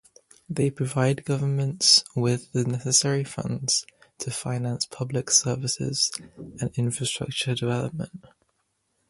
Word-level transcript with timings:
They 0.49 0.71
provide 0.71 1.25
governments 1.25 2.03
with 2.15 2.51
the 2.53 2.63
necessary 2.65 3.23
funds 3.23 3.85
to 4.17 4.31
finance 4.31 4.87
public 4.87 5.29
services 5.29 6.11
and 6.59 6.71
infrastructure 6.75 7.53
development. 7.53 8.25